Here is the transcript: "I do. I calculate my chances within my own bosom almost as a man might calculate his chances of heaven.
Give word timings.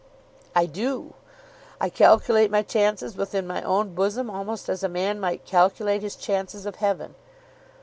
"I 0.55 0.65
do. 0.65 1.13
I 1.79 1.89
calculate 1.91 2.49
my 2.49 2.63
chances 2.63 3.15
within 3.15 3.45
my 3.45 3.61
own 3.61 3.93
bosom 3.93 4.31
almost 4.31 4.67
as 4.67 4.81
a 4.81 4.89
man 4.89 5.19
might 5.19 5.45
calculate 5.45 6.01
his 6.01 6.15
chances 6.15 6.65
of 6.65 6.77
heaven. 6.77 7.13